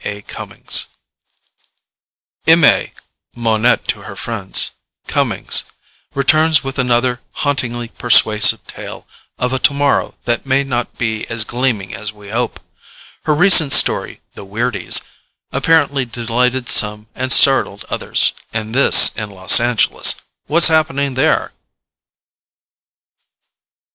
[0.03, 0.23] A.
[0.23, 0.87] Cummings
[3.35, 4.71] (Monette to her friends)
[6.15, 9.03] returns with another hauntingly persuasive story
[9.37, 12.59] of a Tomorrow that may not be as gleaming as we hope.
[13.25, 15.01] Her recent story, THE WEIRDIES,
[15.51, 20.23] apparently delighted some and startled others and this in Los Angeles!
[20.47, 21.51] What's happening there?_ no pets allowed _by M.
[21.51, 21.55] A.